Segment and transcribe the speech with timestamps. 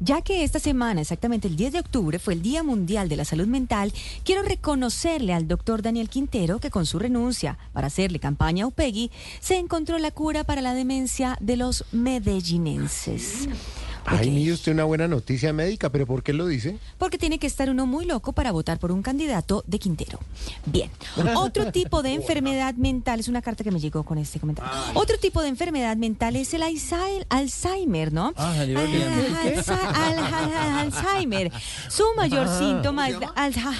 [0.00, 3.24] Ya que esta semana, exactamente el 10 de octubre, fue el Día Mundial de la
[3.24, 3.92] Salud Mental,
[4.24, 9.10] quiero reconocerle al doctor Daniel Quintero que con su renuncia para hacerle campaña a UPEGI,
[9.40, 13.48] se encontró la cura para la demencia de los medellinenses.
[14.06, 16.78] Ay, mire usted una buena noticia médica, pero ¿por qué lo dice?
[16.98, 20.18] Porque tiene que estar uno muy loco para votar por un candidato de Quintero.
[20.66, 20.90] Bien,
[21.36, 24.70] otro tipo de enfermedad mental, es una carta que me llegó con este comentario.
[24.94, 28.32] Otro tipo de enfermedad mental es el Alzheimer- Alzheimer, ¿no?
[28.36, 28.54] Ah,
[30.80, 31.52] Alzheimer.
[31.88, 33.16] Su mayor síntoma es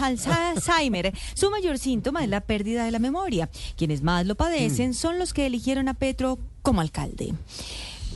[0.00, 1.12] Alzheimer.
[1.34, 3.48] Su mayor síntoma es la pérdida de la memoria.
[3.76, 7.34] Quienes más lo padecen son los que eligieron a Petro como alcalde.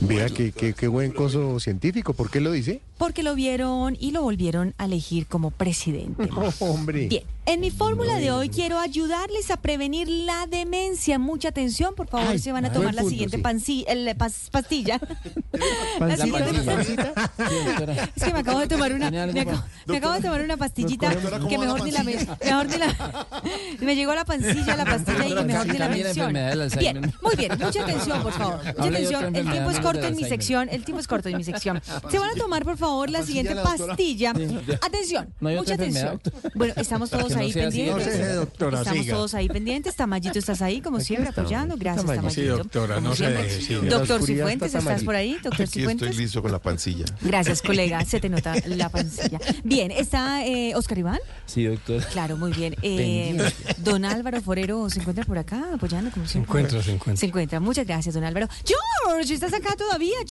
[0.01, 2.81] Vea qué, qué, buen coso científico, ¿por qué lo dice?
[2.97, 6.29] Porque lo vieron y lo volvieron a elegir como presidente.
[6.35, 7.07] Oh, hombre.
[7.07, 11.19] Bien, en mi fórmula de hoy quiero ayudarles a prevenir la demencia.
[11.19, 13.43] Mucha atención, por favor, Ay, se van a tomar la punto, siguiente sí.
[13.43, 14.99] panci- el, pas- pastilla.
[15.99, 16.23] ¿Pancita?
[16.25, 17.13] siguiente- ¿Pancita?
[18.15, 20.41] Es que me acabo de tomar una, ¿Tiene algo me, acabo, me acabo de tomar
[20.41, 21.09] una pastillita
[21.47, 23.25] que mejor ni la, me- mejor ni la,
[23.79, 26.79] me llegó la pancilla la pastilla y mejor ni la la Alzheimer.
[26.79, 28.57] Bien, muy bien, mucha atención, por favor.
[28.65, 31.43] Mucha atención, el tiempo es corto en mi sección, el tiempo es corto en mi
[31.43, 31.81] sección.
[32.09, 34.33] Se van a tomar, por favor, la siguiente pastilla.
[34.81, 36.21] Atención, mucha atención.
[36.55, 38.05] Bueno, estamos todos ahí pendientes.
[38.05, 39.15] No se deje, doctora, Estamos siga.
[39.15, 39.95] todos ahí pendientes.
[39.95, 41.75] Tamayito, estás ahí, como siempre, apoyando.
[41.77, 42.29] Gracias, Tamayito.
[42.31, 45.33] Sí, doctora, no se deje, Doctor Cifuentes, está ¿estás por ahí?
[45.33, 46.17] Doctor Aquí estoy Cifuentes.
[46.17, 47.05] listo con la pancilla.
[47.21, 48.03] Gracias, colega.
[48.05, 49.39] Se te nota la pancilla.
[49.63, 51.19] Bien, ¿está eh, Oscar Iván?
[51.45, 52.03] Sí, doctor.
[52.07, 52.75] Claro, muy bien.
[52.81, 53.37] Eh,
[53.79, 56.49] don Álvaro Forero se encuentra por acá apoyando como siempre.
[56.49, 57.19] encuentra, se encuentra.
[57.19, 57.59] Se encuentra.
[57.59, 58.47] Muchas gracias, don Álvaro.
[58.65, 60.15] George, ¿estás acá todavía?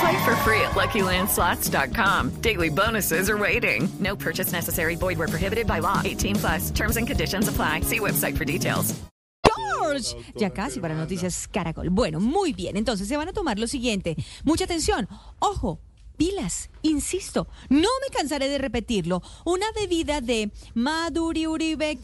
[0.00, 2.40] Play for free at LuckyLandSlots.com.
[2.40, 3.88] Daily bonuses are waiting.
[3.98, 4.96] No purchase necessary.
[4.96, 6.02] Void where prohibited by law.
[6.04, 6.70] 18 plus.
[6.70, 7.80] Terms and conditions apply.
[7.80, 8.94] See website for details.
[9.86, 10.14] George.
[10.36, 11.90] Ya casi para Noticias Caracol.
[11.90, 12.76] Bueno, muy bien.
[12.76, 14.16] Entonces se van a tomar lo siguiente.
[14.44, 15.08] Mucha atención.
[15.38, 15.78] Ojo.
[16.16, 19.22] Pilas, insisto, no me cansaré de repetirlo.
[19.44, 21.96] Una bebida de Maduriuribe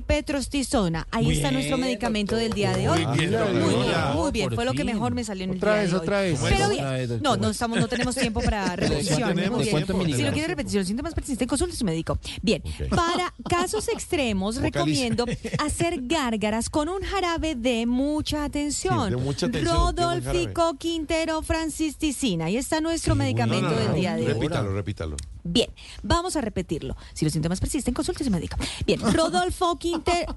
[0.00, 1.08] Petrostizona.
[1.10, 3.04] Ahí está nuestro medicamento del día de hoy.
[3.06, 4.50] Muy bien, muy bien.
[4.54, 6.02] Fue lo que mejor me salió en el Otra día vez, de hoy.
[6.02, 6.38] otra vez.
[6.40, 9.34] Pero Otra bien, vez, no, no estamos, no tenemos tiempo para repetición.
[9.34, 9.58] tenemos?
[9.58, 9.86] Muy ¿De bien.
[9.86, 10.46] cuántos Si lo quiere
[10.78, 12.16] los síntomas persisten, consulte a su médico.
[12.42, 15.26] Bien, para casos extremos recomiendo
[15.58, 19.08] hacer gárgaras con un jarabe de mucha atención.
[19.08, 22.44] Sí, de mucha atención, Rodolfico Quintero Francisticina.
[22.44, 24.32] Ahí está nuestro medicamento del día de hoy.
[24.32, 25.16] Repítalo, repítalo.
[25.42, 25.70] Bien,
[26.02, 26.96] vamos a repetirlo.
[27.14, 28.56] Si los síntomas persisten, consulte a su médico.
[28.86, 30.36] Bien, Rodolfo Quintero.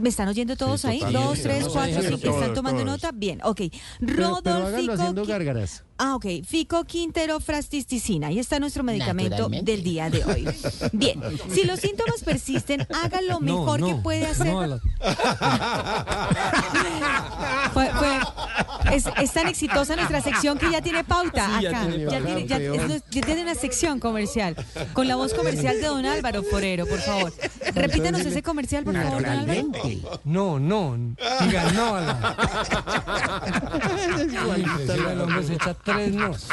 [0.00, 1.00] ¿Me están oyendo todos ahí?
[1.12, 2.30] Dos, tres, cuatro, sí, cinco.
[2.38, 3.02] ¿Están tomando todos.
[3.02, 3.12] nota?
[3.12, 3.60] Bien, ok.
[3.60, 3.70] Pero,
[4.00, 5.84] pero hágalo Rodolfico haciendo Qui- gárgaras.
[5.98, 6.26] Ah, ok.
[6.46, 8.28] Fico Quintero Frasticicina.
[8.28, 10.48] Ahí está nuestro medicamento del día de hoy.
[10.92, 11.20] Bien.
[11.52, 14.48] Si los síntomas persisten, haga lo mejor que puede hacer.
[17.72, 18.20] Fue- fue-
[18.92, 21.86] es, es tan exitosa nuestra sección que ya tiene pauta Sí, ya acá.
[21.86, 22.56] tiene Ya tiene, ya-
[22.94, 24.56] es- ya tiene una sección comercial.
[24.92, 27.32] Con la voz comercial de don Álvaro Forero, por favor.
[27.74, 29.62] Repítanos ese comercial, por favor, don Álvaro.
[30.24, 30.96] No, no,
[31.44, 32.36] diga no a la.
[35.12, 36.46] el hombre se echa tres nos.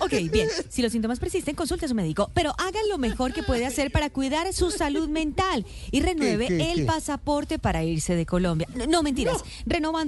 [0.00, 0.48] Ok, bien.
[0.68, 3.90] Si los síntomas persisten, consulte a su médico, pero haga lo mejor que puede hacer
[3.90, 6.84] para cuidar su salud mental y renueve ¿Qué, qué, el qué?
[6.84, 8.68] pasaporte para irse de Colombia.
[8.74, 9.42] No, no, mentiras.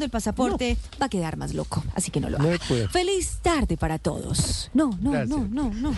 [0.04, 2.58] El pasaporte va a quedar más loco, así que no lo No haga.
[2.90, 4.70] Feliz tarde para todos.
[4.74, 5.28] No, no, Gracias.
[5.30, 5.94] no, no, no.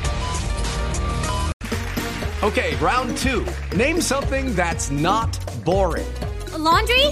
[2.43, 3.45] Okay, round two.
[3.77, 5.29] Name something that's not
[5.65, 6.07] boring.
[6.59, 7.07] laundry?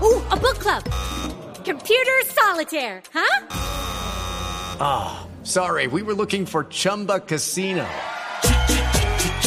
[0.00, 0.84] Ooh, a book club.
[1.64, 3.42] Computer solitaire, huh?
[5.42, 7.86] Sorry, we were looking for Chumba Casino.